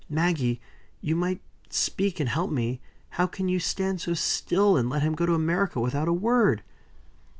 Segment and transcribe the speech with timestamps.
[0.09, 0.59] Maggie!
[0.99, 2.81] you might speak and help me
[3.21, 6.63] how can you stand so still, and let him go to America without a word!"